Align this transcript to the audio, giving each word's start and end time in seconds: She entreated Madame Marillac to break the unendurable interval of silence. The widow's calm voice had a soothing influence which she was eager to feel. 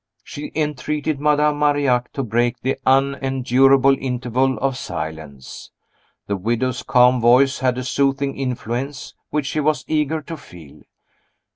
She 0.23 0.51
entreated 0.55 1.19
Madame 1.19 1.59
Marillac 1.59 2.11
to 2.13 2.23
break 2.23 2.59
the 2.63 2.75
unendurable 2.87 3.95
interval 3.99 4.57
of 4.57 4.75
silence. 4.75 5.69
The 6.25 6.35
widow's 6.37 6.81
calm 6.81 7.21
voice 7.21 7.59
had 7.59 7.77
a 7.77 7.83
soothing 7.83 8.35
influence 8.35 9.13
which 9.29 9.45
she 9.45 9.59
was 9.59 9.85
eager 9.87 10.23
to 10.23 10.37
feel. 10.37 10.81